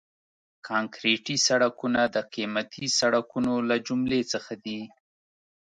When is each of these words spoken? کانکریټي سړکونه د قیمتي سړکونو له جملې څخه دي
کانکریټي 0.67 1.37
سړکونه 1.47 2.01
د 2.15 2.17
قیمتي 2.33 2.85
سړکونو 2.99 3.53
له 3.69 3.75
جملې 3.87 4.21
څخه 4.33 4.53
دي 4.65 4.81